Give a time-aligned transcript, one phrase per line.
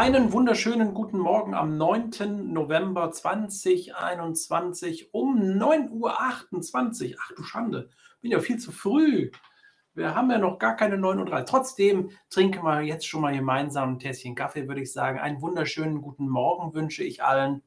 [0.00, 2.54] Einen wunderschönen guten Morgen am 9.
[2.54, 6.14] November 2021 um 9.28 Uhr.
[6.18, 6.46] Ach
[7.36, 7.90] du Schande,
[8.22, 9.30] bin ja viel zu früh.
[9.92, 11.44] Wir haben ja noch gar keine 9.30 Uhr.
[11.44, 15.18] Trotzdem trinken wir jetzt schon mal gemeinsam ein Tässchen Kaffee, würde ich sagen.
[15.18, 17.62] Einen wunderschönen guten Morgen wünsche ich allen.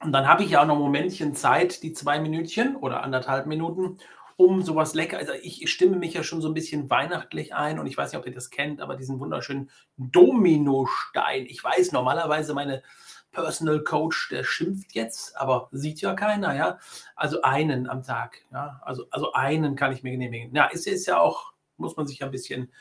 [0.00, 3.46] Und dann habe ich ja auch noch ein Momentchen Zeit, die zwei Minütchen oder anderthalb
[3.46, 3.96] Minuten,
[4.38, 5.18] um sowas lecker.
[5.18, 8.20] Also ich stimme mich ja schon so ein bisschen weihnachtlich ein und ich weiß nicht,
[8.20, 11.44] ob ihr das kennt, aber diesen wunderschönen Dominostein.
[11.46, 12.84] Ich weiß normalerweise meine
[13.32, 16.78] Personal Coach, der schimpft jetzt, aber sieht ja keiner, ja.
[17.16, 18.80] Also einen am Tag, ja.
[18.84, 20.54] Also, also einen kann ich mir genehmigen.
[20.54, 22.72] Ja, ist, ist ja auch, muss man sich ja ein bisschen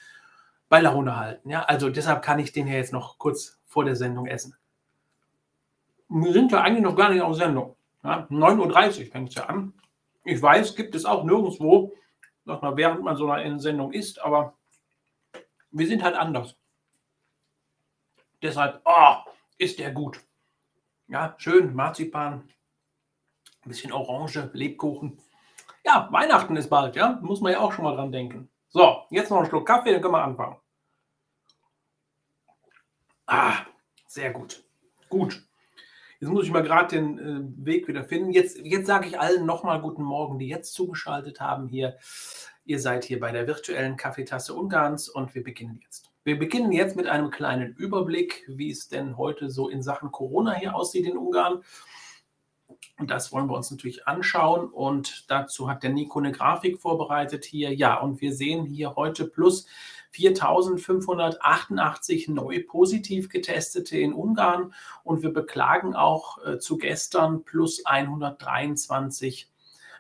[0.70, 1.64] bei Laune halten, ja.
[1.64, 4.55] Also deshalb kann ich den hier jetzt noch kurz vor der Sendung essen.
[6.08, 7.76] Wir sind ja eigentlich noch gar nicht auf Sendung.
[8.03, 8.28] Ja?
[8.30, 9.73] 9.30 Uhr fängt es ja an.
[10.27, 11.94] Ich weiß, gibt es auch nirgendwo,
[12.44, 14.58] dass man während man so einer Sendung ist, aber
[15.72, 16.58] wir sind halt anders.
[18.42, 19.16] Deshalb, oh,
[19.58, 20.20] ist der gut.
[21.08, 22.44] Ja, schön, Marzipan,
[23.61, 25.17] ein bisschen Orange, Lebkuchen.
[25.86, 28.52] Ja, Weihnachten ist bald, ja, muss man ja auch schon mal dran denken.
[28.67, 30.58] So, jetzt noch ein Schluck Kaffee, dann können wir anfangen.
[33.28, 33.66] Ah,
[34.08, 34.61] sehr gut.
[35.08, 35.42] Gut.
[36.20, 38.32] Jetzt muss ich mal gerade den äh, Weg wieder finden.
[38.32, 41.98] Jetzt, jetzt sage ich allen nochmal guten Morgen, die jetzt zugeschaltet haben hier.
[42.66, 46.12] Ihr seid hier bei der virtuellen Kaffeetasse Ungarns und wir beginnen jetzt.
[46.23, 50.54] Wir beginnen jetzt mit einem kleinen Überblick, wie es denn heute so in Sachen Corona
[50.54, 51.64] hier aussieht in Ungarn.
[53.00, 54.68] Und das wollen wir uns natürlich anschauen.
[54.68, 57.73] Und dazu hat der Nico eine Grafik vorbereitet hier.
[57.73, 59.68] Ja, und wir sehen hier heute plus
[60.13, 69.49] 4.588 neu positiv getestete in Ungarn und wir beklagen auch äh, zu gestern plus 123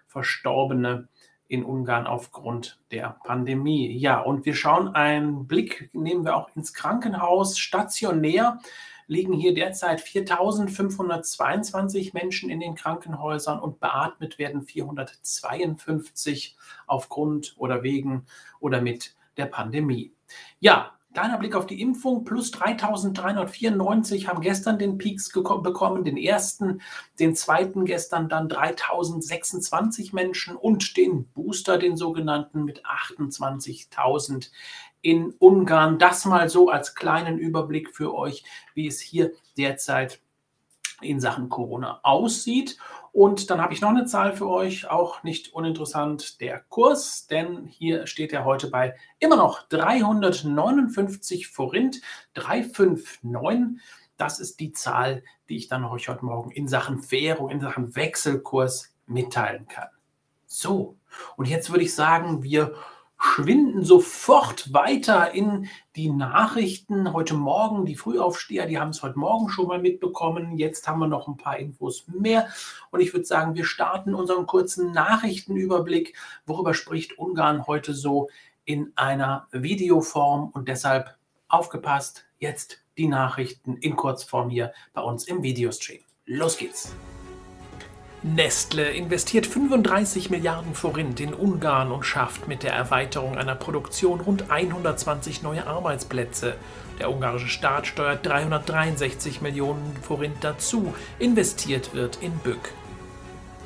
[0.07, 1.07] Verstorbene
[1.47, 3.97] in Ungarn aufgrund der Pandemie.
[3.97, 7.57] Ja, und wir schauen einen Blick, nehmen wir auch ins Krankenhaus.
[7.57, 8.59] Stationär
[9.07, 18.25] liegen hier derzeit 4.522 Menschen in den Krankenhäusern und beatmet werden 452 aufgrund oder wegen
[18.59, 20.13] oder mit der Pandemie.
[20.59, 22.25] Ja, kleiner Blick auf die Impfung.
[22.25, 26.81] Plus 3.394 haben gestern den Peaks bekommen, den ersten,
[27.19, 34.51] den zweiten gestern dann 3.026 Menschen und den Booster, den sogenannten, mit 28.000
[35.01, 35.97] in Ungarn.
[35.97, 38.43] Das mal so als kleinen Überblick für euch,
[38.73, 40.21] wie es hier derzeit
[41.01, 42.77] in Sachen Corona aussieht.
[43.11, 47.65] Und dann habe ich noch eine Zahl für euch, auch nicht uninteressant, der Kurs, denn
[47.65, 52.01] hier steht er heute bei immer noch 359 Forint,
[52.33, 53.81] 359.
[54.17, 57.95] Das ist die Zahl, die ich dann euch heute Morgen in Sachen Währung, in Sachen
[57.95, 59.89] Wechselkurs mitteilen kann.
[60.45, 60.95] So,
[61.35, 62.75] und jetzt würde ich sagen, wir
[63.19, 67.13] schwinden sofort weiter in die Nachrichten.
[67.13, 70.57] Heute Morgen, die Frühaufsteher, die haben es heute Morgen schon mal mitbekommen.
[70.57, 72.47] Jetzt haben wir noch ein paar Infos mehr.
[72.91, 76.15] Und ich würde sagen, wir starten unseren kurzen Nachrichtenüberblick.
[76.45, 78.29] Worüber spricht Ungarn heute so
[78.65, 80.49] in einer Videoform?
[80.49, 81.15] Und deshalb
[81.47, 86.01] aufgepasst, jetzt die Nachrichten in Kurzform hier bei uns im Videostream.
[86.25, 86.93] Los geht's!
[88.23, 94.49] Nestle investiert 35 Milliarden Forint in Ungarn und schafft mit der Erweiterung einer Produktion rund
[94.49, 96.55] 120 neue Arbeitsplätze.
[96.99, 100.95] Der ungarische Staat steuert 363 Millionen Forint dazu.
[101.19, 102.71] Investiert wird in Bück.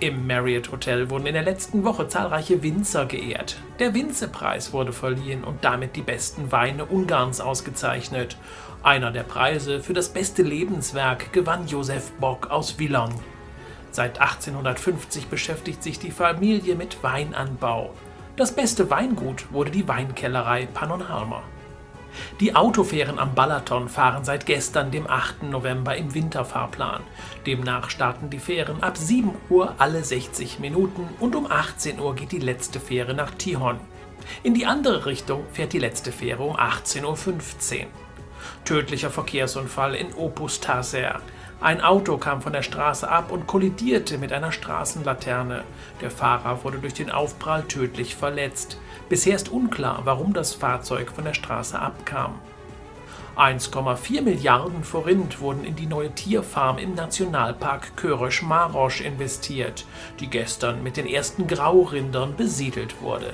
[0.02, 3.58] Im Marriott Hotel wurden in der letzten Woche zahlreiche Winzer geehrt.
[3.80, 8.36] Der Winzepreis wurde verliehen und damit die besten Weine Ungarns ausgezeichnet.
[8.84, 13.14] Einer der Preise für das beste Lebenswerk gewann Josef Bock aus Wilan.
[13.92, 17.94] Seit 1850 beschäftigt sich die Familie mit Weinanbau.
[18.38, 21.44] Das beste Weingut wurde die Weinkellerei Pannonhalmer.
[22.40, 25.44] Die Autofähren am Balaton fahren seit gestern, dem 8.
[25.44, 27.02] November, im Winterfahrplan.
[27.46, 32.32] Demnach starten die Fähren ab 7 Uhr alle 60 Minuten und um 18 Uhr geht
[32.32, 33.80] die letzte Fähre nach Tihon.
[34.44, 37.86] In die andere Richtung fährt die letzte Fähre um 18.15 Uhr.
[38.66, 41.22] Tödlicher Verkehrsunfall in Opus Taser.
[41.62, 45.64] Ein Auto kam von der Straße ab und kollidierte mit einer Straßenlaterne.
[46.02, 48.80] Der Fahrer wurde durch den Aufprall tödlich verletzt.
[49.10, 52.40] Bisher ist unklar, warum das Fahrzeug von der Straße abkam.
[53.38, 59.86] 1,4 Milliarden Forint wurden in die neue Tierfarm im Nationalpark Körösch-Marosch investiert,
[60.20, 63.34] die gestern mit den ersten Graurindern besiedelt wurde.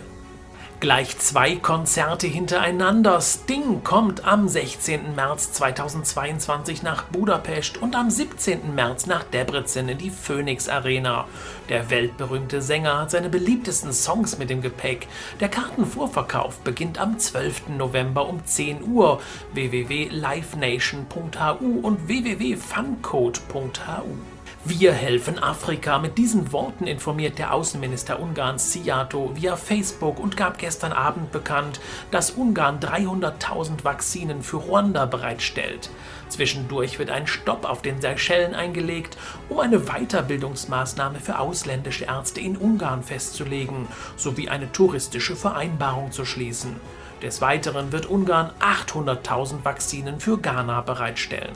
[0.79, 3.19] Gleich zwei Konzerte hintereinander.
[3.19, 5.15] Sting kommt am 16.
[5.15, 8.75] März 2022 nach Budapest und am 17.
[8.75, 11.25] März nach Debrecen in die Phoenix Arena.
[11.69, 15.07] Der weltberühmte Sänger hat seine beliebtesten Songs mit dem Gepäck.
[15.39, 17.69] Der Kartenvorverkauf beginnt am 12.
[17.69, 19.19] November um 10 Uhr.
[19.53, 24.36] www.livenation.hu und www.funcode.hu
[24.69, 25.97] wir helfen Afrika.
[25.99, 31.79] Mit diesen Worten informiert der Außenminister Ungarns Siato via Facebook und gab gestern Abend bekannt,
[32.11, 35.89] dass Ungarn 300.000 Vakzinen für Ruanda bereitstellt.
[36.27, 39.17] Zwischendurch wird ein Stopp auf den Seychellen eingelegt,
[39.47, 43.87] um eine Weiterbildungsmaßnahme für ausländische Ärzte in Ungarn festzulegen,
[44.17, 46.75] sowie eine touristische Vereinbarung zu schließen.
[47.21, 51.55] Des Weiteren wird Ungarn 800.000 Vakzinen für Ghana bereitstellen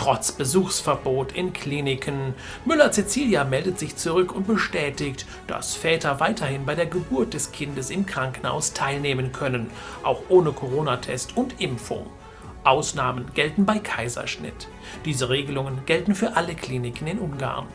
[0.00, 2.32] trotz Besuchsverbot in Kliniken.
[2.64, 8.06] Müller-Cecilia meldet sich zurück und bestätigt, dass Väter weiterhin bei der Geburt des Kindes im
[8.06, 9.70] Krankenhaus teilnehmen können,
[10.02, 12.06] auch ohne Corona-Test und Impfung.
[12.64, 14.68] Ausnahmen gelten bei Kaiserschnitt.
[15.04, 17.66] Diese Regelungen gelten für alle Kliniken in Ungarn.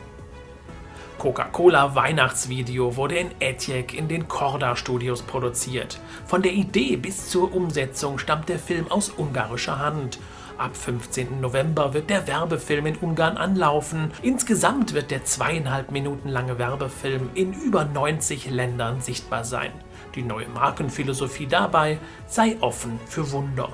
[1.19, 6.00] Coca-Cola Weihnachtsvideo wurde in Etjek in den Korda Studios produziert.
[6.25, 10.18] Von der Idee bis zur Umsetzung stammt der Film aus ungarischer Hand.
[10.57, 11.41] Ab 15.
[11.41, 14.11] November wird der Werbefilm in Ungarn anlaufen.
[14.21, 19.71] Insgesamt wird der zweieinhalb Minuten lange Werbefilm in über 90 Ländern sichtbar sein.
[20.15, 23.69] Die neue Markenphilosophie dabei sei offen für Wunder.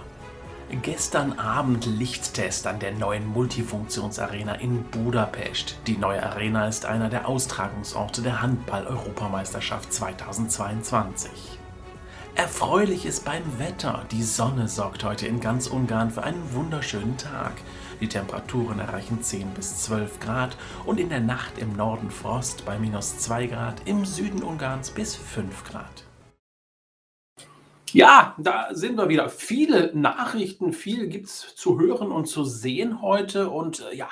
[0.81, 5.77] Gestern Abend Lichttest an der neuen Multifunktionsarena in Budapest.
[5.85, 11.60] Die neue Arena ist einer der Austragungsorte der Handball-Europameisterschaft 2022.
[12.35, 14.05] Erfreulich ist beim Wetter.
[14.11, 17.53] Die Sonne sorgt heute in ganz Ungarn für einen wunderschönen Tag.
[17.99, 22.79] Die Temperaturen erreichen 10 bis 12 Grad und in der Nacht im Norden Frost bei
[22.79, 26.05] minus 2 Grad, im Süden Ungarns bis 5 Grad.
[27.93, 29.27] Ja, da sind wir wieder.
[29.27, 33.49] Viele Nachrichten, viel gibt es zu hören und zu sehen heute.
[33.49, 34.09] Und äh, ja,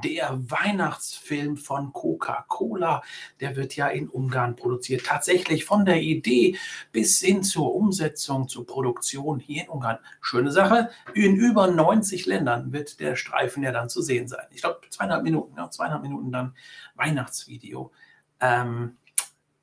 [0.00, 3.02] der Weihnachtsfilm von Coca-Cola,
[3.40, 5.04] der wird ja in Ungarn produziert.
[5.04, 6.56] Tatsächlich von der Idee
[6.92, 9.98] bis hin zur Umsetzung, zur Produktion hier in Ungarn.
[10.20, 10.90] Schöne Sache.
[11.14, 14.46] In über 90 Ländern wird der Streifen ja dann zu sehen sein.
[14.50, 16.54] Ich glaube, zweieinhalb Minuten, ja, zweieinhalb Minuten dann
[16.94, 17.92] Weihnachtsvideo.
[18.40, 18.96] Ähm,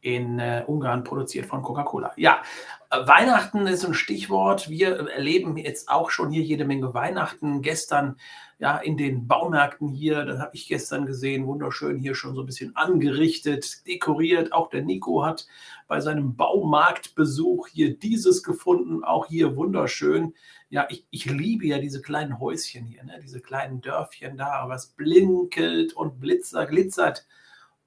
[0.01, 2.13] in äh, Ungarn produziert von Coca-Cola.
[2.15, 2.41] Ja,
[2.89, 4.69] äh, Weihnachten ist ein Stichwort.
[4.69, 7.61] Wir erleben jetzt auch schon hier jede Menge Weihnachten.
[7.61, 8.15] Gestern
[8.59, 12.45] ja in den Baumärkten hier, das habe ich gestern gesehen, wunderschön hier schon so ein
[12.45, 14.53] bisschen angerichtet, dekoriert.
[14.53, 15.47] Auch der Nico hat
[15.87, 20.33] bei seinem Baumarktbesuch hier dieses gefunden, auch hier wunderschön.
[20.69, 23.19] Ja, ich, ich liebe ja diese kleinen Häuschen hier, ne?
[23.21, 27.25] diese kleinen Dörfchen da, was blinkelt und blitzert, glitzert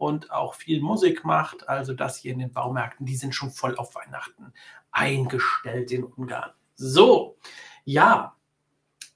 [0.02, 1.68] und auch viel Musik macht.
[1.68, 4.52] Also das hier in den Baumärkten, die sind schon voll auf Weihnachten
[4.90, 6.50] eingestellt in Ungarn.
[6.74, 7.36] So,
[7.84, 8.34] ja,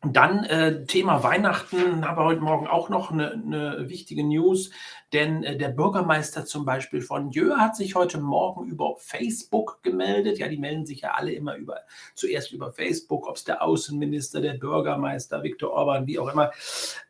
[0.04, 4.70] dann äh, Thema Weihnachten habe heute Morgen auch noch eine, eine wichtige News,
[5.12, 10.38] denn äh, der Bürgermeister zum Beispiel von Jö hat sich heute Morgen über Facebook gemeldet.
[10.38, 11.80] Ja, die melden sich ja alle immer über,
[12.14, 16.52] zuerst über Facebook, ob es der Außenminister, der Bürgermeister, Viktor Orban, wie auch immer.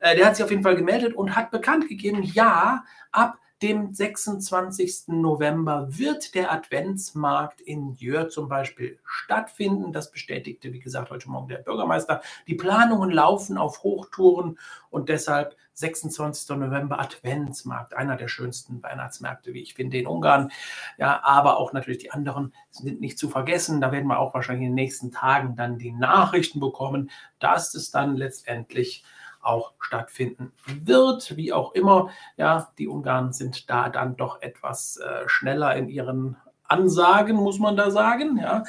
[0.00, 2.82] Äh, der hat sich auf jeden Fall gemeldet und hat bekannt gegeben, ja,
[3.12, 5.08] ab dem 26.
[5.08, 9.93] November wird der Adventsmarkt in Jör zum Beispiel stattfinden.
[9.93, 12.20] Das bestätigte, wie gesagt, heute Morgen der Bürgermeister.
[12.47, 14.58] Die Planungen laufen auf Hochtouren
[14.91, 16.56] und deshalb 26.
[16.56, 20.50] November Adventsmarkt, einer der schönsten Weihnachtsmärkte, wie ich finde, in Ungarn.
[20.99, 23.81] Ja, aber auch natürlich die anderen sind nicht zu vergessen.
[23.81, 27.91] Da werden wir auch wahrscheinlich in den nächsten Tagen dann die Nachrichten bekommen, dass es
[27.91, 29.05] dann letztendlich
[29.46, 31.36] auch stattfinden wird.
[31.36, 36.36] Wie auch immer, ja, die Ungarn sind da dann doch etwas äh, schneller in ihren
[36.65, 38.38] Ansagen, muss man da sagen.
[38.38, 38.65] Ja.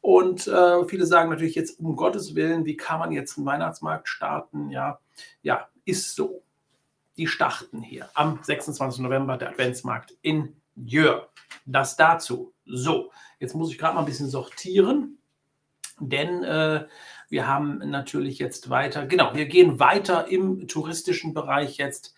[0.00, 4.08] Und äh, viele sagen natürlich jetzt, um Gottes Willen, wie kann man jetzt einen Weihnachtsmarkt
[4.08, 4.70] starten?
[4.70, 4.98] Ja,
[5.42, 6.42] ja, ist so.
[7.16, 9.00] Die starten hier am 26.
[9.00, 11.28] November, der Adventsmarkt in Jör.
[11.64, 12.52] Das dazu.
[12.66, 15.18] So, jetzt muss ich gerade mal ein bisschen sortieren,
[15.98, 16.86] denn äh,
[17.28, 22.14] wir haben natürlich jetzt weiter, genau, wir gehen weiter im touristischen Bereich jetzt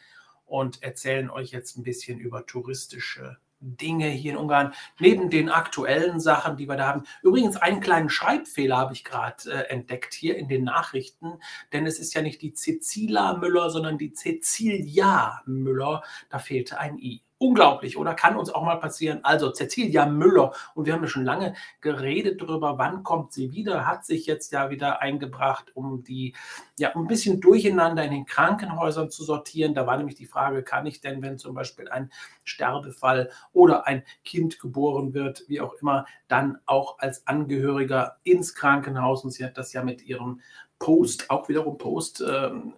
[0.47, 6.21] und erzählen euch jetzt ein bisschen über touristische Dinge hier in Ungarn, neben den aktuellen
[6.21, 7.03] Sachen, die wir da haben.
[7.23, 11.41] Übrigens, einen kleinen Schreibfehler habe ich gerade äh, entdeckt hier in den Nachrichten,
[11.73, 16.03] denn es ist ja nicht die Cecilia Müller, sondern die Cecilia Müller.
[16.31, 17.23] Da fehlte ein I.
[17.41, 18.15] Unglaublich, oder?
[18.15, 19.21] Kann uns auch mal passieren.
[19.23, 23.87] Also Cecilia Müller, und wir haben ja schon lange geredet darüber, wann kommt sie wieder,
[23.87, 26.35] hat sich jetzt ja wieder eingebracht, um die,
[26.79, 29.73] ja, um ein bisschen durcheinander in den Krankenhäusern zu sortieren.
[29.73, 32.11] Da war nämlich die Frage, kann ich denn, wenn zum Beispiel ein
[32.43, 39.23] Sterbefall oder ein Kind geboren wird, wie auch immer, dann auch als Angehöriger ins Krankenhaus,
[39.23, 40.41] und sie hat das ja mit ihrem
[40.81, 42.75] Post, auch wiederum Post, ähm,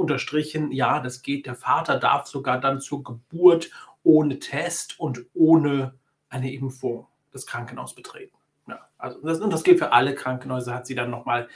[0.00, 1.46] unterstrichen, ja, das geht.
[1.46, 3.70] Der Vater darf sogar dann zur Geburt
[4.02, 5.94] ohne Test und ohne
[6.28, 8.36] eine Impfung das Krankenhaus betreten.
[8.66, 11.48] Ja, also das, und das geht für alle Krankenhäuser, hat sie dann nochmal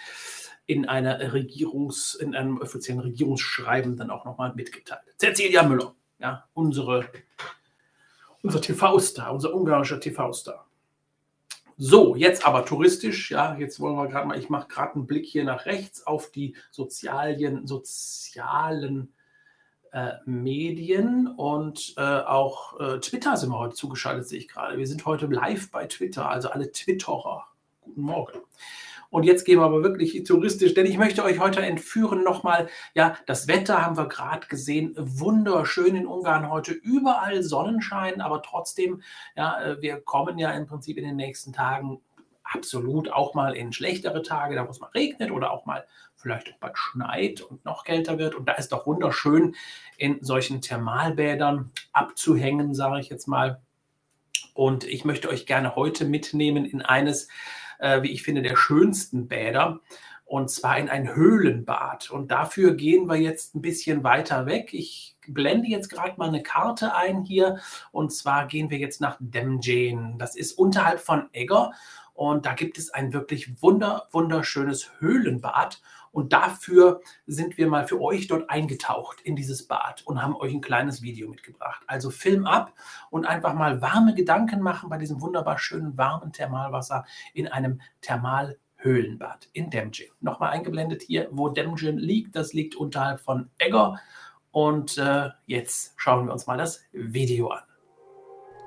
[0.67, 5.03] in einer Regierungs, in einem offiziellen Regierungsschreiben dann auch nochmal mitgeteilt.
[5.19, 7.07] Cecilia Müller, ja, unsere,
[8.43, 10.67] unser TV-Star, unser ungarischer TV-Star.
[11.77, 15.27] So, jetzt aber touristisch, ja, jetzt wollen wir gerade mal, ich mache gerade einen Blick
[15.27, 19.13] hier nach rechts auf die sozialen, sozialen
[19.93, 24.79] äh, Medien und äh, auch äh, Twitter sind wir heute zugeschaltet, sehe ich gerade.
[24.79, 27.47] Wir sind heute live bei Twitter, also alle Twitterer.
[27.81, 28.41] Guten Morgen.
[29.15, 32.69] Und jetzt gehen wir aber wirklich touristisch, denn ich möchte euch heute entführen nochmal.
[32.95, 34.93] Ja, das Wetter haben wir gerade gesehen.
[34.97, 36.73] Wunderschön in Ungarn heute.
[36.73, 39.03] Überall Sonnenschein, aber trotzdem,
[39.37, 42.01] ja, äh, wir kommen ja im Prinzip in den nächsten Tagen
[42.43, 46.53] absolut auch mal in schlechtere Tage, da wo es mal regnet oder auch mal vielleicht
[46.53, 48.35] auch bald schneit und noch kälter wird.
[48.35, 49.55] Und da ist doch wunderschön,
[49.97, 53.63] in solchen Thermalbädern abzuhängen, sage ich jetzt mal.
[54.55, 57.29] Und ich möchte euch gerne heute mitnehmen in eines
[57.79, 59.81] äh, wie ich finde, der schönsten Bäder.
[60.27, 62.11] Und zwar in ein Höhlenbad.
[62.11, 64.73] Und dafür gehen wir jetzt ein bisschen weiter weg.
[64.73, 67.59] Ich blende jetzt gerade mal eine Karte ein hier.
[67.93, 70.15] Und zwar gehen wir jetzt nach Demjane.
[70.19, 71.73] Das ist unterhalb von Egger.
[72.15, 75.83] Und da gibt es ein wirklich wunder, wunderschönes Höhlenbad.
[76.15, 80.55] Und dafür sind wir mal für euch dort eingetaucht in dieses Bad und haben euch
[80.55, 81.83] ein kleines Video mitgebracht.
[81.89, 82.73] Also Film ab
[83.11, 89.49] und einfach mal warme Gedanken machen bei diesem wunderbar schönen warmen Thermalwasser in einem Thermalhöhlenbad
[89.53, 90.07] in Demjin.
[90.21, 92.37] Nochmal eingeblendet hier, wo Demjin liegt.
[92.37, 93.99] Das liegt unterhalb von Egger.
[94.53, 97.65] Und äh, jetzt schauen wir uns mal das Video an.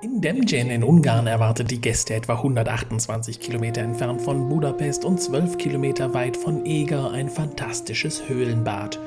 [0.00, 5.58] In Demjan in Ungarn erwartet die Gäste etwa 128 Kilometer entfernt von Budapest und 12
[5.58, 9.00] Kilometer weit von Eger ein fantastisches Höhlenbad.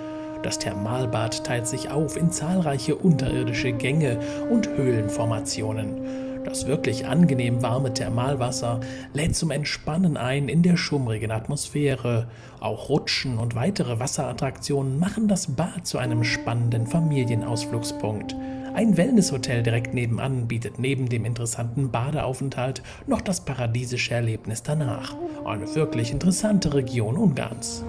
[0.43, 4.19] Das Thermalbad teilt sich auf in zahlreiche unterirdische Gänge
[4.49, 6.30] und Höhlenformationen.
[6.43, 8.79] Das wirklich angenehm warme Thermalwasser
[9.13, 12.27] lädt zum Entspannen ein in der schummrigen Atmosphäre.
[12.59, 18.35] Auch Rutschen und weitere Wasserattraktionen machen das Bad zu einem spannenden Familienausflugspunkt.
[18.73, 25.15] Ein Wellnesshotel direkt nebenan bietet neben dem interessanten Badeaufenthalt noch das paradiesische Erlebnis danach.
[25.45, 27.83] Eine wirklich interessante Region Ungarns.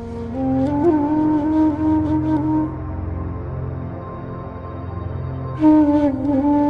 [5.62, 6.61] Ja,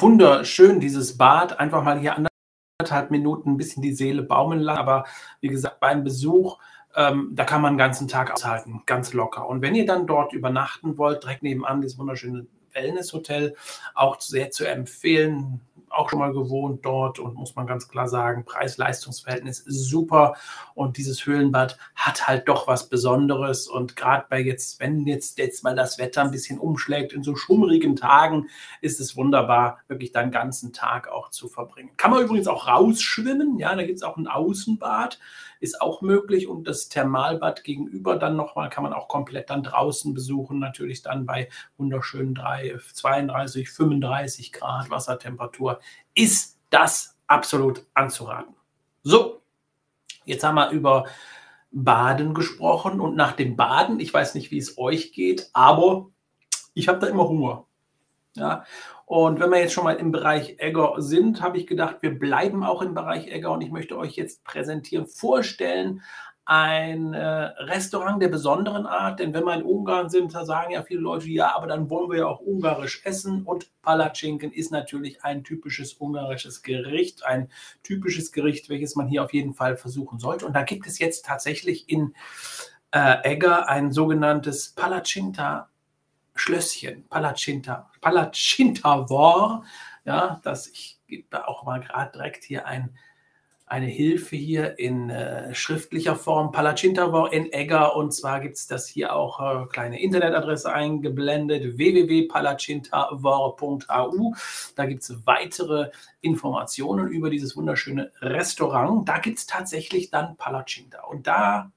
[0.00, 1.58] wunderschön, dieses Bad.
[1.58, 4.78] Einfach mal hier anderthalb Minuten ein bisschen die Seele baumeln lassen.
[4.78, 5.04] Aber
[5.40, 6.58] wie gesagt, beim Besuch,
[6.94, 9.48] ähm, da kann man den ganzen Tag aushalten, ganz locker.
[9.48, 13.54] Und wenn ihr dann dort übernachten wollt, direkt nebenan dieses wunderschöne Wellness-Hotel,
[13.94, 18.44] auch sehr zu empfehlen auch schon mal gewohnt dort und muss man ganz klar sagen,
[18.44, 20.36] Preis-Leistungs-Verhältnis super.
[20.74, 23.68] Und dieses Höhlenbad hat halt doch was Besonderes.
[23.68, 27.36] Und gerade bei jetzt, wenn jetzt, jetzt mal das Wetter ein bisschen umschlägt, in so
[27.36, 28.48] schummrigen Tagen
[28.80, 31.90] ist es wunderbar, wirklich den ganzen Tag auch zu verbringen.
[31.96, 35.18] Kann man übrigens auch rausschwimmen, ja, da gibt es auch ein Außenbad,
[35.60, 36.48] ist auch möglich.
[36.48, 41.26] Und das Thermalbad gegenüber dann nochmal kann man auch komplett dann draußen besuchen, natürlich dann
[41.26, 45.75] bei wunderschönen 3, 32, 35 Grad Wassertemperatur
[46.14, 48.54] ist das absolut anzuraten.
[49.02, 49.40] So,
[50.24, 51.06] jetzt haben wir über
[51.70, 56.08] Baden gesprochen und nach dem Baden, ich weiß nicht, wie es euch geht, aber
[56.74, 57.66] ich habe da immer Hunger.
[58.34, 58.64] Ja,
[59.06, 62.64] und wenn wir jetzt schon mal im Bereich Egger sind, habe ich gedacht, wir bleiben
[62.64, 66.02] auch im Bereich Egger und ich möchte euch jetzt präsentieren, vorstellen,
[66.46, 70.82] ein äh, Restaurant der besonderen Art, denn wenn wir in Ungarn sind, da sagen ja
[70.84, 75.24] viele Leute, ja, aber dann wollen wir ja auch ungarisch essen und Palatschinken ist natürlich
[75.24, 77.50] ein typisches ungarisches Gericht, ein
[77.82, 80.46] typisches Gericht, welches man hier auf jeden Fall versuchen sollte.
[80.46, 82.14] Und da gibt es jetzt tatsächlich in
[82.92, 85.68] äh, Egger ein sogenanntes Palatschinta
[86.36, 89.64] Schlösschen, Palacinta, Palacinta War,
[90.04, 92.96] ja, dass ich gebe da auch mal gerade direkt hier ein
[93.66, 97.96] eine Hilfe hier in äh, schriftlicher Form, Palacintavor in Egger.
[97.96, 104.34] Und zwar gibt es das hier auch äh, kleine Internetadresse eingeblendet, www.palacintavor.hu.
[104.76, 109.08] Da gibt es weitere Informationen über dieses wunderschöne Restaurant.
[109.08, 111.02] Da gibt es tatsächlich dann Palacinta.
[111.04, 111.72] Und da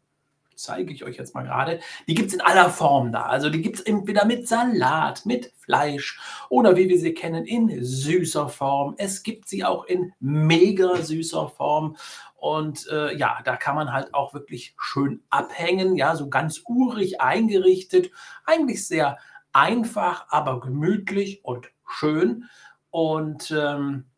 [0.59, 1.79] zeige ich euch jetzt mal gerade.
[2.07, 3.23] Die gibt es in aller Form da.
[3.23, 7.83] Also die gibt es entweder mit Salat, mit Fleisch oder wie wir sie kennen, in
[7.83, 8.95] süßer Form.
[8.97, 11.95] Es gibt sie auch in mega süßer Form.
[12.35, 17.21] Und äh, ja, da kann man halt auch wirklich schön abhängen, ja, so ganz urig
[17.21, 18.11] eingerichtet.
[18.45, 19.17] Eigentlich sehr
[19.51, 22.45] einfach, aber gemütlich und schön.
[22.91, 24.08] Und ähm,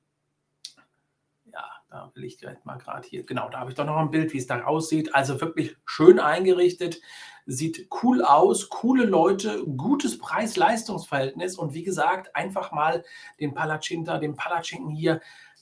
[1.92, 4.32] da will ich direkt mal gerade hier, genau, da habe ich doch noch ein Bild,
[4.34, 5.14] wie es da aussieht.
[5.14, 7.02] Also wirklich schön eingerichtet,
[7.46, 13.04] sieht cool aus, coole Leute, gutes Preis-Leistungs-Verhältnis und wie gesagt, einfach mal
[13.42, 15.20] den Palacinta, den Palachinken hier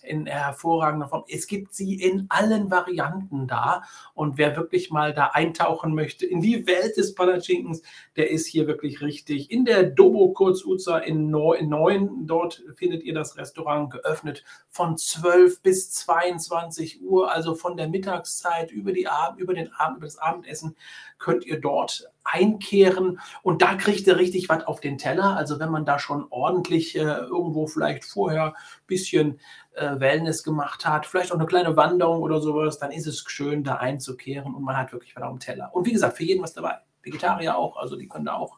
[0.10, 1.24] in hervorragender Form.
[1.28, 3.84] Es gibt sie in allen Varianten da.
[4.14, 7.82] Und wer wirklich mal da eintauchen möchte in die Welt des Palachinkens,
[8.16, 9.52] der ist hier wirklich richtig.
[9.52, 15.92] In der Dobo Kurzuza in, Neuen, dort findet ihr das Restaurant geöffnet von 12 bis
[15.92, 20.76] 22 Uhr, also von der Mittagszeit über, die Abend, über den Abend, über das Abendessen
[21.20, 25.36] könnt ihr dort einkehren und da kriegt ihr richtig was auf den Teller.
[25.36, 29.40] Also wenn man da schon ordentlich äh, irgendwo vielleicht vorher ein bisschen
[29.74, 33.64] äh, Wellness gemacht hat, vielleicht auch eine kleine Wanderung oder sowas, dann ist es schön,
[33.64, 35.70] da einzukehren und man hat wirklich was auf dem Teller.
[35.74, 36.80] Und wie gesagt, für jeden was dabei.
[37.02, 38.58] Vegetarier auch, also die können da auch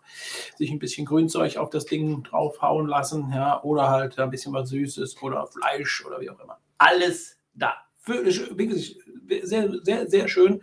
[0.58, 4.70] sich ein bisschen Grünzeug auf das Ding draufhauen lassen, ja, oder halt ein bisschen was
[4.70, 6.60] Süßes oder Fleisch oder wie auch immer.
[6.78, 7.76] Alles da.
[8.00, 8.98] Für, wirklich
[9.44, 10.62] sehr, sehr, sehr schön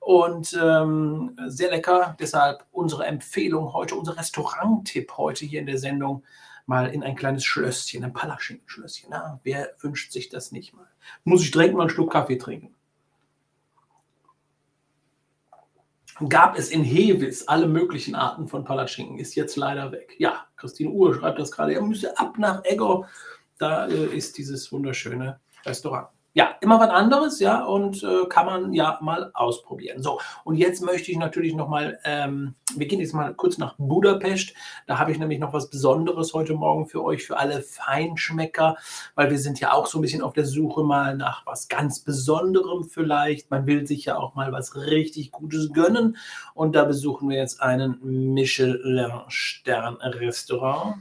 [0.00, 2.16] und ähm, sehr lecker.
[2.18, 6.24] Deshalb unsere Empfehlung heute, unser Restaurant-Tipp heute hier in der Sendung
[6.66, 9.14] mal in ein kleines Schlösschen, ein Palaschinken-Schlösschen.
[9.42, 10.88] Wer wünscht sich das nicht mal?
[11.24, 12.74] Muss ich direkt mal einen Schluck Kaffee trinken.
[16.28, 20.14] Gab es in Hevis alle möglichen Arten von Palatschinken, ist jetzt leider weg.
[20.18, 21.74] Ja, Christine Uhr schreibt das gerade.
[21.74, 23.08] Er müsste ab nach Egger.
[23.58, 28.72] Da äh, ist dieses wunderschöne Restaurant ja, immer was anderes, ja, und äh, kann man
[28.72, 30.00] ja mal ausprobieren.
[30.00, 34.54] So, und jetzt möchte ich natürlich nochmal, ähm, wir gehen jetzt mal kurz nach Budapest.
[34.86, 38.76] Da habe ich nämlich noch was Besonderes heute Morgen für euch, für alle Feinschmecker,
[39.16, 41.98] weil wir sind ja auch so ein bisschen auf der Suche mal nach was ganz
[41.98, 43.50] Besonderem vielleicht.
[43.50, 46.16] Man will sich ja auch mal was richtig Gutes gönnen.
[46.54, 47.98] Und da besuchen wir jetzt einen
[48.34, 50.98] Michelin-Stern-Restaurant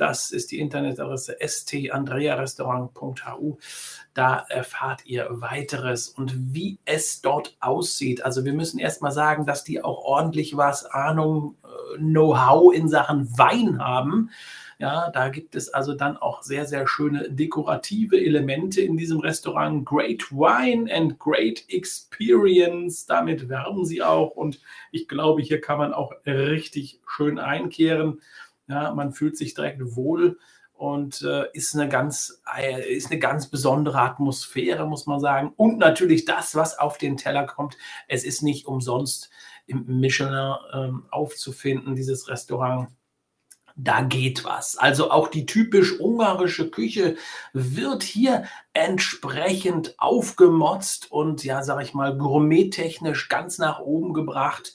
[0.00, 3.58] das ist die Internetadresse standrearestaurant.hu.
[4.14, 8.24] Da erfahrt ihr weiteres und wie es dort aussieht.
[8.24, 11.58] Also wir müssen erstmal sagen, dass die auch ordentlich was Ahnung,
[11.98, 14.30] Know-how in Sachen Wein haben.
[14.78, 19.84] Ja, da gibt es also dann auch sehr, sehr schöne dekorative Elemente in diesem Restaurant.
[19.84, 23.04] Great Wine and Great Experience.
[23.04, 24.30] Damit werben sie auch.
[24.30, 24.58] Und
[24.90, 28.22] ich glaube, hier kann man auch richtig schön einkehren.
[28.68, 30.38] Ja, man fühlt sich direkt wohl
[30.80, 35.52] und äh, ist, eine ganz, äh, ist eine ganz besondere Atmosphäre, muss man sagen.
[35.56, 37.76] Und natürlich das, was auf den Teller kommt.
[38.08, 39.28] Es ist nicht umsonst
[39.70, 42.88] im Michelin ähm, aufzufinden, dieses Restaurant.
[43.76, 44.76] Da geht was.
[44.76, 47.16] Also auch die typisch ungarische Küche
[47.52, 54.74] wird hier entsprechend aufgemotzt und ja, sag ich mal, gourmettechnisch ganz nach oben gebracht.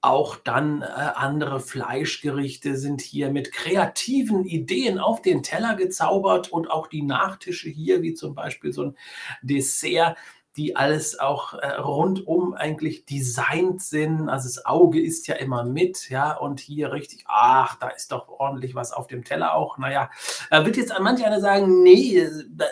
[0.00, 6.70] Auch dann äh, andere Fleischgerichte sind hier mit kreativen Ideen auf den Teller gezaubert und
[6.70, 8.96] auch die Nachtische hier, wie zum Beispiel so ein
[9.40, 10.18] Dessert,
[10.56, 14.28] die alles auch äh, rundum eigentlich designt sind.
[14.28, 18.28] Also das Auge ist ja immer mit, ja, und hier richtig, ach, da ist doch
[18.28, 19.78] ordentlich was auf dem Teller auch.
[19.78, 20.10] Naja,
[20.50, 22.66] da wird jetzt an manch einer sagen, nee, da,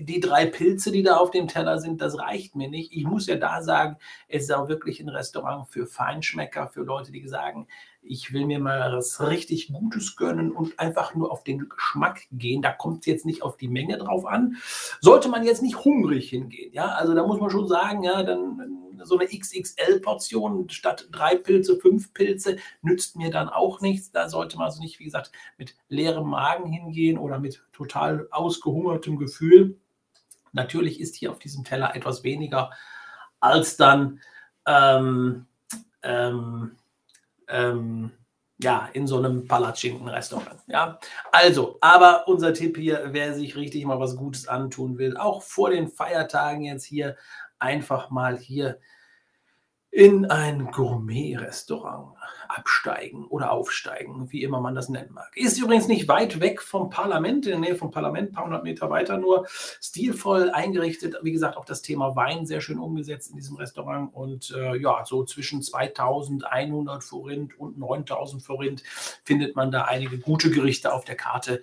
[0.00, 2.92] die drei Pilze, die da auf dem Teller sind, das reicht mir nicht.
[2.92, 3.96] Ich muss ja da sagen,
[4.28, 7.66] es ist auch wirklich ein Restaurant für Feinschmecker, für Leute, die sagen,
[8.02, 12.62] ich will mir mal was richtig Gutes gönnen und einfach nur auf den Geschmack gehen.
[12.62, 14.56] Da kommt es jetzt nicht auf die Menge drauf an.
[15.00, 18.81] Sollte man jetzt nicht hungrig hingehen, ja, also da muss man schon sagen, ja, dann
[19.04, 24.10] so eine XXL-Portion statt drei Pilze, fünf Pilze nützt mir dann auch nichts.
[24.10, 29.18] Da sollte man also nicht, wie gesagt, mit leerem Magen hingehen oder mit total ausgehungertem
[29.18, 29.78] Gefühl.
[30.52, 32.70] Natürlich ist hier auf diesem Teller etwas weniger
[33.40, 34.20] als dann
[34.66, 35.46] ähm,
[36.02, 36.76] ähm,
[37.48, 38.12] ähm,
[38.58, 40.60] ja, in so einem Palatschinken-Restaurant.
[40.68, 40.98] Ja,
[41.32, 45.70] also, aber unser Tipp hier, wer sich richtig mal was Gutes antun will, auch vor
[45.70, 47.16] den Feiertagen jetzt hier
[47.62, 48.78] einfach mal hier
[49.92, 52.16] in ein Gourmet-Restaurant
[52.48, 55.30] absteigen oder aufsteigen, wie immer man das nennen mag.
[55.36, 58.64] Ist übrigens nicht weit weg vom Parlament, in der Nähe vom Parlament, ein paar hundert
[58.64, 61.16] Meter weiter nur, stilvoll eingerichtet.
[61.22, 65.04] Wie gesagt, auch das Thema Wein sehr schön umgesetzt in diesem Restaurant und äh, ja,
[65.04, 68.82] so zwischen 2100 Forint und 9000 Forint
[69.24, 71.60] findet man da einige gute Gerichte auf der Karte,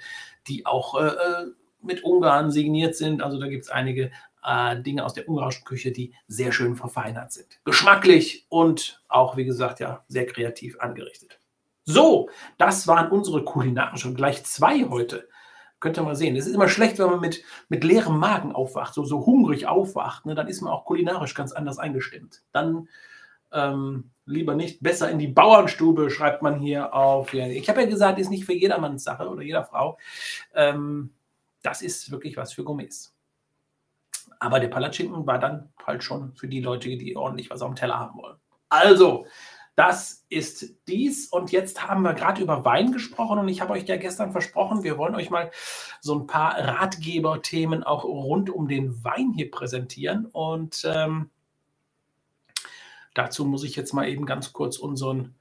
[0.48, 1.46] die auch äh, äh
[1.82, 3.22] mit Ungarn signiert sind.
[3.22, 4.12] Also da gibt es einige
[4.44, 7.60] äh, Dinge aus der ungarischen Küche, die sehr schön verfeinert sind.
[7.66, 11.40] Geschmacklich und auch, wie gesagt, ja, sehr kreativ angerichtet.
[11.86, 15.28] So, das waren unsere kulinarischen, gleich zwei heute.
[15.80, 16.36] Könnt ihr mal sehen.
[16.36, 20.26] Es ist immer schlecht, wenn man mit, mit leerem Magen aufwacht, so, so hungrig aufwacht.
[20.26, 20.36] Ne?
[20.36, 22.44] Dann ist man auch kulinarisch ganz anders eingestimmt.
[22.52, 22.90] Dann
[23.52, 27.34] ähm, lieber nicht, besser in die Bauernstube, schreibt man hier auf.
[27.34, 29.98] Ich habe ja gesagt, ist nicht für jedermanns Sache oder jeder Frau.
[30.54, 31.12] Ähm,
[31.62, 33.16] das ist wirklich was für Gourmets.
[34.40, 37.76] Aber der Palatschinken war dann halt schon für die Leute, die ordentlich was auf dem
[37.76, 38.38] Teller haben wollen.
[38.70, 39.26] Also,
[39.76, 41.28] das ist dies.
[41.28, 44.84] Und jetzt haben wir gerade über Wein gesprochen und ich habe euch ja gestern versprochen,
[44.84, 45.52] wir wollen euch mal
[46.02, 50.26] so ein paar Ratgeberthemen auch rund um den Wein hier präsentieren.
[50.26, 51.30] Und ähm,
[53.14, 55.39] dazu muss ich jetzt mal eben ganz kurz unseren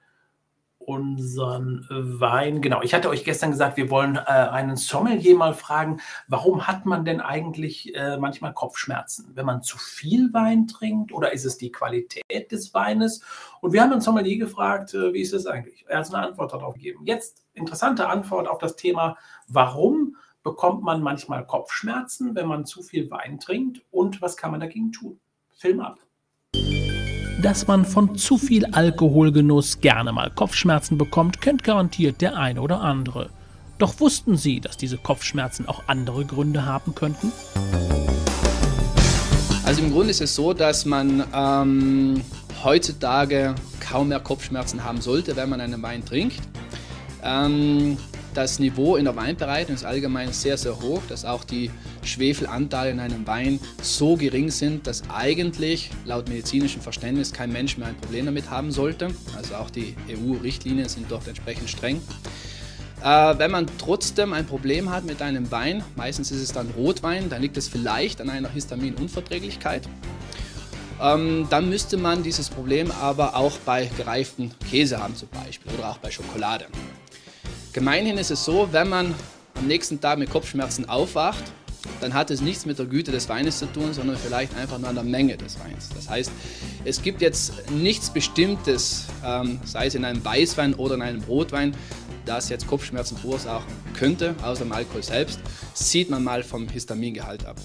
[0.89, 2.63] unseren Wein.
[2.63, 6.87] Genau, ich hatte euch gestern gesagt, wir wollen äh, einen Sommelier mal fragen, warum hat
[6.87, 11.59] man denn eigentlich äh, manchmal Kopfschmerzen, wenn man zu viel Wein trinkt oder ist es
[11.59, 13.23] die Qualität des Weines?
[13.61, 15.85] Und wir haben einen Sommelier gefragt, äh, wie ist es eigentlich?
[15.89, 17.05] Er hat eine Antwort darauf gegeben.
[17.05, 23.11] Jetzt interessante Antwort auf das Thema, warum bekommt man manchmal Kopfschmerzen, wenn man zu viel
[23.11, 25.21] Wein trinkt und was kann man dagegen tun?
[25.53, 26.08] Film ab
[27.43, 32.81] dass man von zu viel Alkoholgenuss gerne mal Kopfschmerzen bekommt, kennt garantiert der eine oder
[32.81, 33.31] andere.
[33.79, 37.33] Doch wussten Sie, dass diese Kopfschmerzen auch andere Gründe haben könnten?
[39.65, 42.23] Also im Grunde ist es so, dass man ähm,
[42.65, 46.41] heutzutage kaum mehr Kopfschmerzen haben sollte, wenn man einen Wein trinkt.
[47.23, 47.99] Ähm,
[48.39, 51.73] das Niveau in der Weinbereitung ist allgemein sehr, sehr hoch, dass auch die
[52.05, 57.89] Schwefelanteile in einem Wein so gering sind, dass eigentlich laut medizinischem Verständnis kein Mensch mehr
[57.89, 59.09] ein Problem damit haben sollte.
[59.37, 62.01] Also auch die EU-Richtlinien sind dort entsprechend streng.
[63.03, 67.29] Äh, wenn man trotzdem ein Problem hat mit einem Wein, meistens ist es dann Rotwein,
[67.29, 69.89] dann liegt es vielleicht an einer Histaminunverträglichkeit.
[71.03, 75.91] Ähm, dann müsste man dieses Problem aber auch bei gereiften Käse haben zum Beispiel oder
[75.91, 76.67] auch bei Schokolade.
[77.73, 79.15] Gemeinhin ist es so, wenn man
[79.55, 81.45] am nächsten Tag mit Kopfschmerzen aufwacht,
[82.01, 84.89] dann hat es nichts mit der Güte des Weines zu tun, sondern vielleicht einfach nur
[84.89, 85.91] an der Menge des Weins.
[85.95, 86.33] Das heißt,
[86.85, 91.75] es gibt jetzt nichts Bestimmtes, ähm, sei es in einem Weißwein oder in einem Rotwein,
[92.25, 95.41] das jetzt Kopfschmerzen verursachen könnte, außer dem Alkohol selbst.
[95.75, 97.57] sieht man mal vom Histamingehalt ab.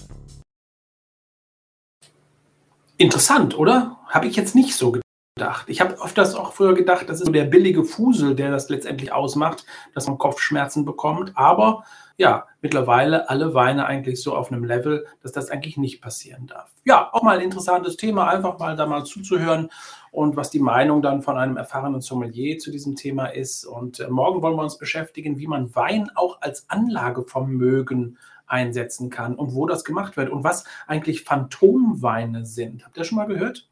[2.96, 3.98] Interessant, oder?
[4.08, 5.03] Habe ich jetzt nicht so gedacht
[5.36, 5.68] gedacht.
[5.68, 8.68] Ich habe oft das auch früher gedacht, das ist so der billige Fusel, der das
[8.68, 11.32] letztendlich ausmacht, dass man Kopfschmerzen bekommt.
[11.34, 11.82] Aber
[12.16, 16.70] ja, mittlerweile alle Weine eigentlich so auf einem Level, dass das eigentlich nicht passieren darf.
[16.84, 19.70] Ja, auch mal ein interessantes Thema, einfach mal da mal zuzuhören
[20.12, 23.64] und was die Meinung dann von einem erfahrenen Sommelier zu diesem Thema ist.
[23.64, 29.34] Und äh, morgen wollen wir uns beschäftigen, wie man Wein auch als Anlagevermögen einsetzen kann
[29.34, 32.84] und wo das gemacht wird und was eigentlich Phantomweine sind.
[32.84, 33.68] Habt ihr schon mal gehört?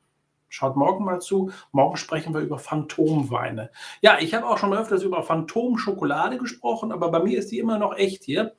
[0.53, 1.51] Schaut morgen mal zu.
[1.73, 3.71] Morgen sprechen wir über Phantomweine.
[4.03, 7.79] Ja, ich habe auch schon öfters über Phantomschokolade gesprochen, aber bei mir ist die immer
[7.79, 8.55] noch echt hier.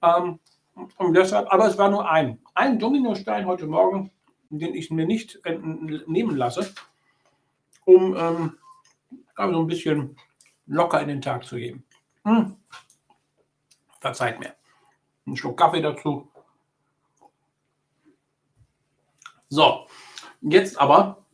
[0.00, 0.40] Ähm,
[1.12, 2.38] deshalb, aber es war nur ein.
[2.54, 4.10] Ein Dominostein heute Morgen,
[4.48, 5.38] den ich mir nicht
[6.06, 6.72] nehmen lasse,
[7.84, 8.56] um ähm,
[9.36, 10.16] so ein bisschen
[10.64, 11.84] locker in den Tag zu gehen.
[12.24, 12.56] Hm.
[14.00, 14.54] Verzeiht mir.
[15.26, 16.32] Ein Schluck Kaffee dazu.
[19.50, 19.86] So,
[20.40, 21.25] jetzt aber.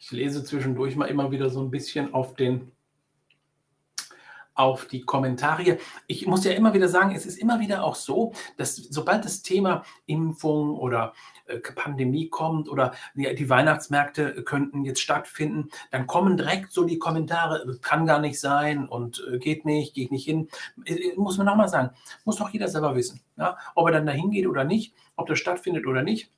[0.00, 2.72] Ich lese zwischendurch mal immer wieder so ein bisschen auf den
[4.54, 5.78] auf die Kommentare.
[6.06, 9.42] Ich muss ja immer wieder sagen, es ist immer wieder auch so, dass sobald das
[9.42, 11.14] Thema Impfung oder
[11.46, 16.98] äh, Pandemie kommt oder die, die, Weihnachtsmärkte könnten jetzt stattfinden, dann kommen direkt so die
[16.98, 20.48] Kommentare, kann gar nicht sein und äh, geht nicht, geht nicht hin.
[20.84, 21.90] Äh, muss man nochmal sagen,
[22.24, 23.56] muss doch jeder selber wissen, ja?
[23.74, 26.30] ob er dann da hingeht oder nicht, ob das stattfindet oder nicht.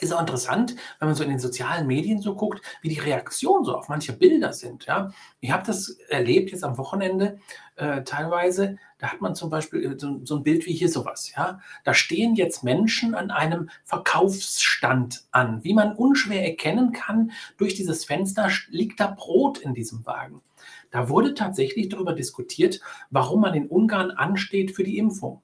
[0.00, 3.64] Ist auch interessant, wenn man so in den sozialen Medien so guckt, wie die Reaktionen
[3.64, 4.86] so auf manche Bilder sind.
[4.86, 5.12] Ja?
[5.40, 7.38] Ich habe das erlebt jetzt am Wochenende
[7.76, 8.78] äh, teilweise.
[8.98, 11.32] Da hat man zum Beispiel äh, so, so, ein Bild wie hier sowas.
[11.36, 11.60] Ja?
[11.84, 15.64] Da stehen jetzt Menschen an einem Verkaufsstand an.
[15.64, 20.40] Wie man unschwer erkennen kann, durch dieses Fenster liegt da Brot in diesem Wagen.
[20.90, 25.42] Da wurde tatsächlich darüber diskutiert, warum man in Ungarn ansteht für die Impfung.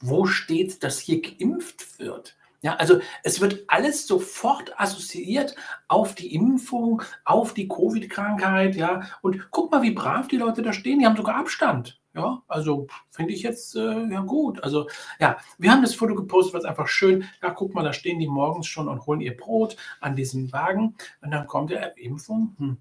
[0.00, 2.36] Wo steht, dass hier geimpft wird?
[2.62, 5.56] Ja, also es wird alles sofort assoziiert
[5.88, 9.02] auf die Impfung, auf die Covid-Krankheit, ja.
[9.22, 10.98] Und guck mal, wie brav die Leute da stehen.
[10.98, 12.00] Die haben sogar Abstand.
[12.12, 14.62] Ja, also finde ich jetzt äh, ja gut.
[14.64, 14.88] Also
[15.20, 17.24] ja, wir haben das Foto gepostet, was einfach schön.
[17.40, 20.96] Ja, guck mal, da stehen die morgens schon und holen ihr Brot an diesem Wagen.
[21.22, 22.56] Und dann kommt der Impfung.
[22.58, 22.78] Hm.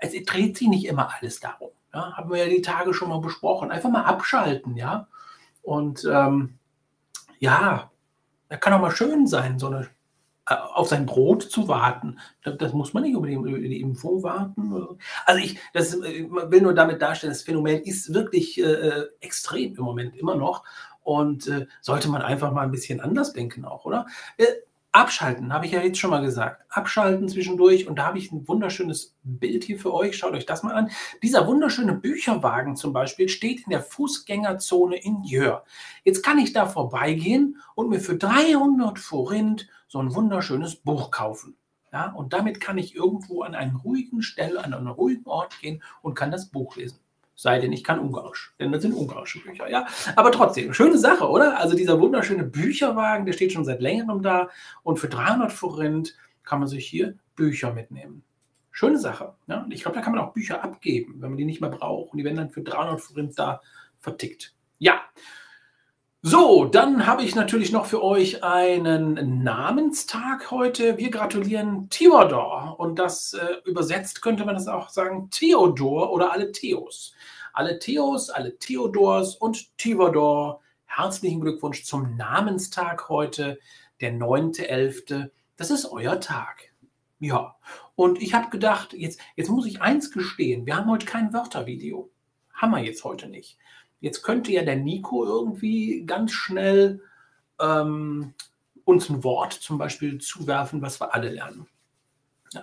[0.00, 1.70] Es dreht sich nicht immer alles darum.
[1.94, 3.70] Ja, haben wir ja die Tage schon mal besprochen.
[3.70, 5.08] Einfach mal abschalten, ja.
[5.62, 6.58] Und ähm,
[7.38, 7.91] ja,
[8.52, 9.88] da kann auch mal schön sein, so eine,
[10.46, 12.18] äh, auf sein Brot zu warten.
[12.44, 14.98] Das, muss man nicht über die, über die Impfung warten.
[15.24, 19.74] Also ich das, äh, will nur damit darstellen, das Phänomen ist wirklich äh, äh, extrem
[19.74, 20.64] im Moment immer noch.
[21.02, 24.04] Und äh, sollte man einfach mal ein bisschen anders denken auch, oder?
[24.36, 24.44] Äh,
[24.92, 26.62] Abschalten, habe ich ja jetzt schon mal gesagt.
[26.68, 27.88] Abschalten zwischendurch.
[27.88, 30.18] Und da habe ich ein wunderschönes Bild hier für euch.
[30.18, 30.90] Schaut euch das mal an.
[31.22, 35.64] Dieser wunderschöne Bücherwagen zum Beispiel steht in der Fußgängerzone in Jör.
[36.04, 41.56] Jetzt kann ich da vorbeigehen und mir für 300 Forint so ein wunderschönes Buch kaufen.
[41.90, 45.82] Ja, und damit kann ich irgendwo an einen ruhigen Stelle, an einen ruhigen Ort gehen
[46.02, 46.98] und kann das Buch lesen.
[47.42, 49.84] Sei denn, ich kann Ungarisch, denn das sind ungarische Bücher, ja.
[50.14, 51.58] Aber trotzdem, schöne Sache, oder?
[51.58, 54.48] Also dieser wunderschöne Bücherwagen, der steht schon seit längerem da
[54.84, 58.22] und für 300 Forint kann man sich hier Bücher mitnehmen.
[58.70, 59.34] Schöne Sache.
[59.48, 59.62] Ja?
[59.62, 62.12] Und ich glaube, da kann man auch Bücher abgeben, wenn man die nicht mehr braucht.
[62.12, 63.60] Und die werden dann für 300 Forint da
[63.98, 64.54] vertickt.
[64.78, 65.00] Ja.
[66.24, 70.96] So, dann habe ich natürlich noch für euch einen Namenstag heute.
[70.96, 76.52] Wir gratulieren Theodor und das äh, übersetzt könnte man das auch sagen Theodor oder alle
[76.52, 77.12] Theos.
[77.52, 83.58] Alle Theos, alle Theodors und Tivador, herzlichen Glückwunsch zum Namenstag heute,
[84.00, 85.28] der 9.11.
[85.56, 86.72] Das ist euer Tag.
[87.18, 87.56] Ja,
[87.96, 92.12] und ich habe gedacht, jetzt, jetzt muss ich eins gestehen, wir haben heute kein Wörtervideo.
[92.54, 93.58] Haben wir jetzt heute nicht.
[94.02, 97.00] Jetzt könnte ja der Nico irgendwie ganz schnell
[97.60, 98.34] ähm,
[98.84, 101.68] uns ein Wort zum Beispiel zuwerfen, was wir alle lernen.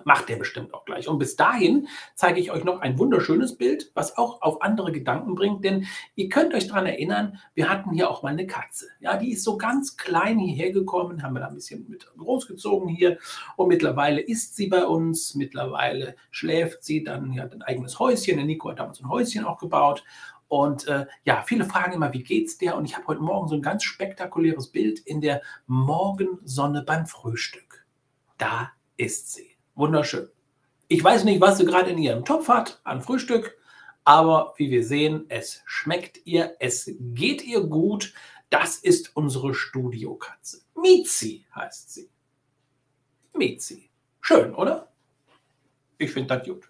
[0.04, 1.08] Macht der bestimmt auch gleich.
[1.08, 5.34] Und bis dahin zeige ich euch noch ein wunderschönes Bild, was auch auf andere Gedanken
[5.34, 5.63] bringt.
[5.63, 8.88] Denn ihr könnt euch daran erinnern, wir hatten hier auch mal eine Katze.
[8.99, 12.88] Ja, die ist so ganz klein hierher gekommen, haben wir da ein bisschen mit großgezogen
[12.89, 13.17] hier.
[13.56, 15.34] Und mittlerweile ist sie bei uns.
[15.34, 17.04] Mittlerweile schläft sie.
[17.04, 18.36] Dann hat ein eigenes Häuschen.
[18.36, 20.04] Der Nico hat damals ein Häuschen auch gebaut.
[20.50, 22.76] Und äh, ja, viele fragen immer, wie geht's dir?
[22.76, 27.86] Und ich habe heute Morgen so ein ganz spektakuläres Bild in der Morgensonne beim Frühstück.
[28.38, 29.52] Da ist sie.
[29.76, 30.28] Wunderschön.
[30.88, 33.56] Ich weiß nicht, was sie gerade in ihrem Topf hat an Frühstück,
[34.04, 38.14] aber wie wir sehen, es schmeckt ihr, es geht ihr gut.
[38.50, 40.62] Das ist unsere Studiokatze.
[40.74, 42.10] Mizi heißt sie.
[43.34, 43.92] Mizi.
[44.20, 44.92] Schön, oder?
[46.00, 46.68] Ich finde das gut.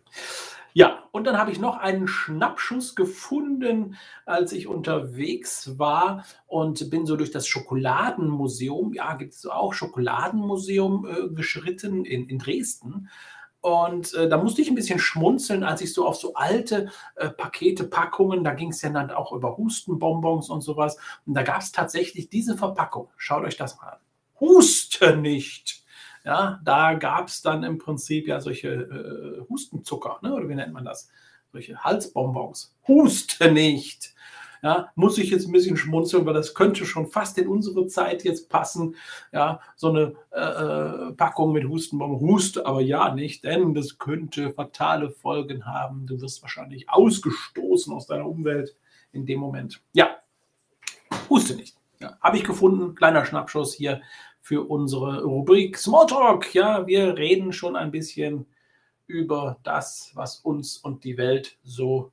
[0.73, 7.05] Ja, und dann habe ich noch einen Schnappschuss gefunden, als ich unterwegs war und bin
[7.05, 13.10] so durch das Schokoladenmuseum, ja, gibt es auch Schokoladenmuseum äh, geschritten in, in Dresden.
[13.62, 17.29] Und äh, da musste ich ein bisschen schmunzeln, als ich so auf so alte äh,
[17.29, 20.97] Pakete, Packungen, da ging es ja dann auch über Hustenbonbons und sowas.
[21.25, 23.10] Und da gab es tatsächlich diese Verpackung.
[23.17, 23.99] Schaut euch das mal an.
[24.39, 25.84] Huste nicht.
[26.25, 30.34] Ja, da gab es dann im Prinzip ja solche äh, Hustenzucker, ne?
[30.34, 31.10] oder wie nennt man das?
[31.51, 32.75] Solche Halsbonbons.
[32.88, 34.13] Huste nicht.
[34.62, 38.25] Ja, muss ich jetzt ein bisschen schmunzeln, weil das könnte schon fast in unsere Zeit
[38.25, 38.95] jetzt passen.
[39.32, 42.21] Ja, so eine äh, äh Packung mit Hustenbonbons.
[42.21, 46.05] Huste aber ja nicht, denn das könnte fatale Folgen haben.
[46.08, 48.75] Du wirst wahrscheinlich ausgestoßen aus deiner Umwelt
[49.13, 49.82] in dem Moment.
[49.93, 50.17] Ja,
[51.29, 51.77] huste nicht.
[51.99, 54.01] Ja, Habe ich gefunden, kleiner Schnappschuss hier
[54.41, 56.54] für unsere Rubrik Smalltalk.
[56.54, 58.45] Ja, wir reden schon ein bisschen
[59.08, 62.12] über das, was uns und die Welt so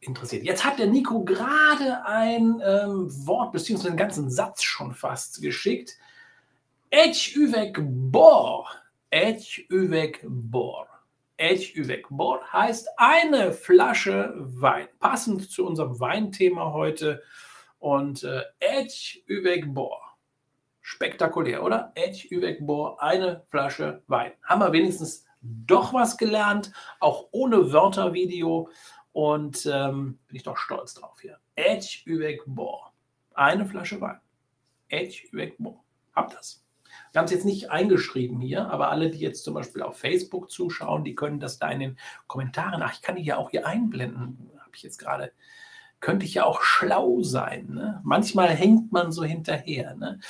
[0.00, 0.44] interessiert.
[0.44, 5.96] Jetzt hat der Nico gerade ein ähm, Wort beziehungsweise einen ganzen Satz schon fast geschickt.
[6.90, 8.70] Edge üveg bor.
[9.10, 10.86] Edge üveg bor.
[11.36, 14.88] Edge üveg bor heißt eine Flasche Wein.
[15.00, 17.22] Passend zu unserem Weinthema heute.
[17.78, 20.05] Und äh, Edge üveg bor
[20.88, 21.90] Spektakulär, oder?
[21.96, 24.30] Edge Üwegbor, eine Flasche Wein.
[24.44, 26.70] Haben wir wenigstens doch was gelernt,
[27.00, 28.70] auch ohne Wörtervideo.
[29.10, 31.40] Und ähm, bin ich doch stolz drauf hier.
[31.56, 32.92] Edge Üwegbor,
[33.34, 34.20] eine Flasche Wein.
[34.86, 35.82] Edge Üwegbor.
[36.14, 36.64] Habt das.
[37.10, 40.52] Wir haben es jetzt nicht eingeschrieben hier, aber alle, die jetzt zum Beispiel auf Facebook
[40.52, 43.66] zuschauen, die können das da in den Kommentaren, ach, ich kann die ja auch hier
[43.66, 45.32] einblenden, habe ich jetzt gerade,
[46.00, 47.68] könnte ich ja auch schlau sein.
[47.70, 48.00] Ne?
[48.04, 49.94] Manchmal hängt man so hinterher.
[49.94, 50.20] Ne?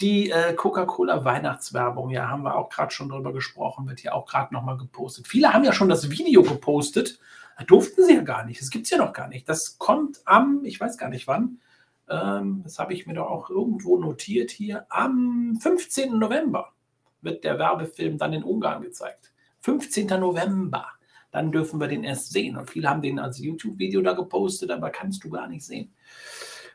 [0.00, 4.26] Die äh, Coca-Cola Weihnachtswerbung, ja, haben wir auch gerade schon drüber gesprochen, wird hier auch
[4.26, 5.26] gerade nochmal gepostet.
[5.26, 7.18] Viele haben ja schon das Video gepostet,
[7.58, 9.48] da durften sie ja gar nicht, das gibt es ja noch gar nicht.
[9.48, 11.58] Das kommt am, ich weiß gar nicht wann,
[12.08, 16.18] ähm, das habe ich mir doch auch irgendwo notiert hier, am 15.
[16.18, 16.72] November
[17.20, 19.32] wird der Werbefilm dann in Ungarn gezeigt.
[19.60, 20.06] 15.
[20.06, 20.86] November.
[21.30, 22.56] Dann dürfen wir den erst sehen.
[22.56, 25.92] Und viele haben den als YouTube-Video da gepostet, aber kannst du gar nicht sehen.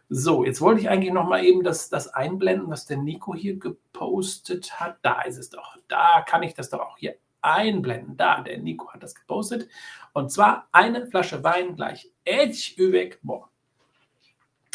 [0.10, 3.58] So, jetzt wollte ich eigentlich noch mal eben das, das einblenden, was der Nico hier
[3.58, 4.98] gepostet hat.
[5.02, 5.78] Da ist es doch.
[5.88, 8.18] Da kann ich das doch auch hier einblenden.
[8.18, 9.68] Da, der Nico hat das gepostet.
[10.14, 13.50] Und zwar eine Flasche Wein gleich Edge Üweg Boah.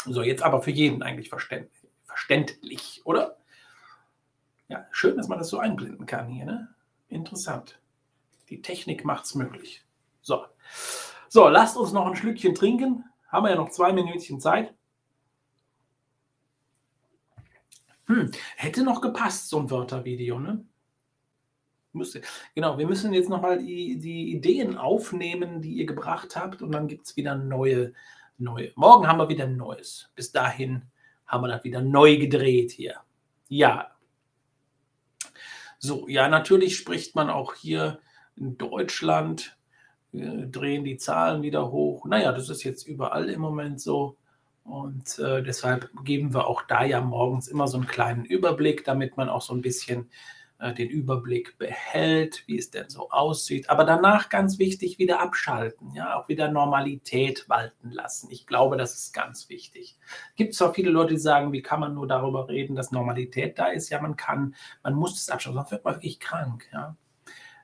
[0.05, 3.37] So, jetzt aber für jeden eigentlich verständlich, verständlich, oder?
[4.69, 6.69] Ja, schön, dass man das so einblenden kann hier, ne?
[7.09, 7.78] Interessant.
[8.49, 9.85] Die Technik macht es möglich.
[10.21, 10.45] So.
[11.27, 13.05] So, lasst uns noch ein Schlückchen trinken.
[13.27, 14.73] Haben wir ja noch zwei Minütchen Zeit.
[18.07, 20.65] Hm, hätte noch gepasst, so ein Wörtervideo, ne?
[21.93, 22.21] Müsste.
[22.55, 26.87] Genau, wir müssen jetzt nochmal die, die Ideen aufnehmen, die ihr gebracht habt, und dann
[26.87, 27.93] gibt es wieder neue
[28.39, 28.71] neu.
[28.75, 30.09] Morgen haben wir wieder ein neues.
[30.15, 30.83] Bis dahin
[31.27, 33.01] haben wir das wieder neu gedreht hier.
[33.47, 33.91] Ja.
[35.77, 37.99] So, ja, natürlich spricht man auch hier
[38.39, 39.57] in Deutschland,
[40.11, 42.05] wir drehen die Zahlen wieder hoch.
[42.05, 44.17] Naja, das ist jetzt überall im Moment so.
[44.63, 49.17] Und äh, deshalb geben wir auch da ja morgens immer so einen kleinen Überblick, damit
[49.17, 50.09] man auch so ein bisschen
[50.59, 53.69] äh, den Überblick behält, wie es denn so aussieht.
[53.69, 58.29] Aber danach ganz wichtig, wieder abschalten, ja, auch wieder Normalität walten lassen.
[58.29, 59.97] Ich glaube, das ist ganz wichtig.
[60.35, 63.67] Gibt zwar viele Leute, die sagen, wie kann man nur darüber reden, dass Normalität da
[63.67, 63.89] ist?
[63.89, 66.95] Ja, man kann, man muss es abschalten, sonst wird man wirklich krank, ja.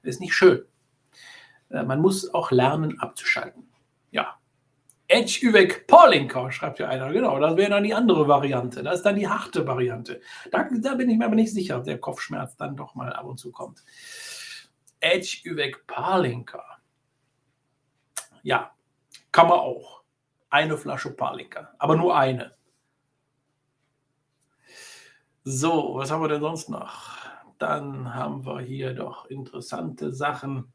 [0.06, 0.66] Ist nicht schön.
[1.70, 3.68] Äh, man muss auch lernen, abzuschalten.
[4.12, 4.38] Ja,
[5.08, 7.12] Edge Üweg Paulinka, schreibt ja einer.
[7.12, 8.82] Genau, das wäre dann die andere Variante.
[8.82, 10.20] Das ist dann die harte Variante.
[10.52, 13.26] Da, da, bin ich mir aber nicht sicher, ob der Kopfschmerz dann doch mal ab
[13.26, 13.84] und zu kommt.
[15.00, 16.64] Edge Üweg Palinka.
[18.42, 18.72] Ja,
[19.32, 20.04] kann man auch.
[20.50, 22.56] Eine Flasche Palinka, aber nur eine.
[25.44, 27.25] So, was haben wir denn sonst noch?
[27.58, 30.74] Dann haben wir hier doch interessante Sachen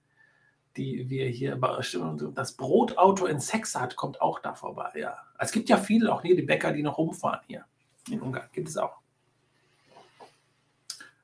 [0.77, 2.35] die wir hier bestimmen.
[2.35, 5.17] Das Brotauto in Sexart kommt auch da vorbei, ja.
[5.39, 7.65] Es gibt ja viele, auch hier die Bäcker, die noch rumfahren hier
[8.11, 8.49] in Ungarn.
[8.53, 8.99] Gibt es auch.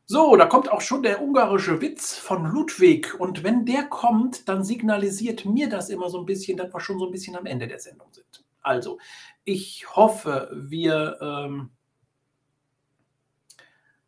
[0.08, 3.18] So, da kommt auch schon der ungarische Witz von Ludwig.
[3.18, 6.98] Und wenn der kommt, dann signalisiert mir das immer so ein bisschen, dass wir schon
[6.98, 8.44] so ein bisschen am Ende der Sendung sind.
[8.62, 8.98] Also,
[9.44, 11.70] ich hoffe, wir ähm,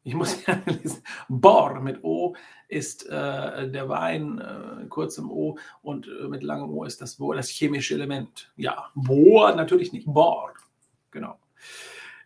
[0.03, 2.35] ich muss ja lesen, Bor mit O
[2.69, 7.17] ist äh, der Wein, äh, kurz im O und äh, mit langem O ist das
[7.17, 8.53] Bohr, das chemische Element.
[8.57, 10.53] Ja, Bohr natürlich nicht, Bor.
[11.11, 11.39] Genau.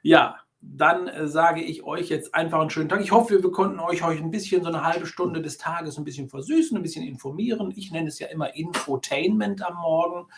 [0.02, 3.00] Ja, dann äh, sage ich euch jetzt einfach einen schönen Tag.
[3.00, 6.04] Ich hoffe, wir konnten euch heute ein bisschen so eine halbe Stunde des Tages ein
[6.04, 7.72] bisschen versüßen, ein bisschen informieren.
[7.74, 10.28] Ich nenne es ja immer Infotainment am Morgen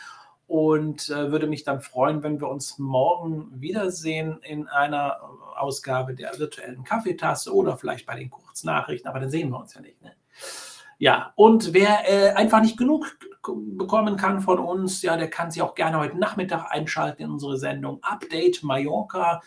[0.55, 5.17] und äh, würde mich dann freuen, wenn wir uns morgen wiedersehen in einer
[5.57, 9.81] Ausgabe der virtuellen Kaffeetasse oder vielleicht bei den Kurznachrichten, aber dann sehen wir uns ja
[9.81, 10.01] nicht.
[10.01, 10.13] Ne?
[10.99, 15.61] Ja, und wer äh, einfach nicht genug bekommen kann von uns, ja, der kann sich
[15.61, 19.43] auch gerne heute Nachmittag einschalten in unsere Sendung Update Mallorca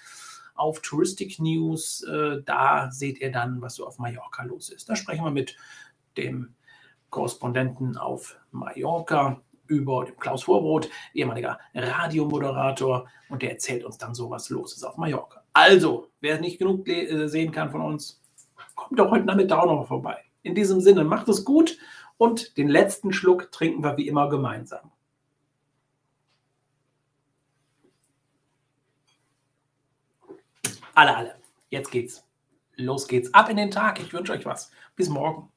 [0.55, 2.03] auf Touristic News.
[2.03, 4.89] Äh, da seht ihr dann, was so auf Mallorca los ist.
[4.89, 5.55] Da sprechen wir mit
[6.17, 6.53] dem
[7.09, 14.29] Korrespondenten auf Mallorca über dem Klaus Vorbrot, ehemaliger Radiomoderator, und der erzählt uns dann so,
[14.29, 15.43] was los ist auf Mallorca.
[15.53, 18.21] Also, wer nicht genug äh, sehen kann von uns,
[18.75, 20.17] kommt doch heute Nachmittag auch noch vorbei.
[20.43, 21.77] In diesem Sinne, macht es gut
[22.17, 24.91] und den letzten Schluck trinken wir wie immer gemeinsam.
[30.95, 31.35] Alle, alle.
[31.69, 32.25] Jetzt geht's.
[32.75, 33.31] Los geht's.
[33.33, 33.99] Ab in den Tag.
[33.99, 34.71] Ich wünsche euch was.
[34.95, 35.51] Bis morgen.